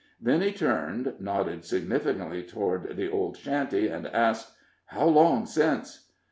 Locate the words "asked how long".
4.07-5.45